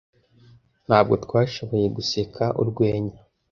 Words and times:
Ntabwo 0.87 1.13
twashoboye 1.25 1.87
guseka 1.97 2.43
urwenya 2.61 3.17